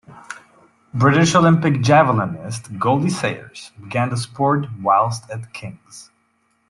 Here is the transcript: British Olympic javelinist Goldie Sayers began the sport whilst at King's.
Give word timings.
British 0.95 1.35
Olympic 1.35 1.75
javelinist 1.75 2.79
Goldie 2.79 3.11
Sayers 3.11 3.71
began 3.79 4.09
the 4.09 4.17
sport 4.17 4.65
whilst 4.81 5.29
at 5.29 5.53
King's. 5.53 6.09